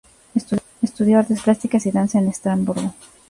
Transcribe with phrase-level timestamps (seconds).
[0.81, 2.95] Estudio Artes Plásticas y Danza en Estrasburgo.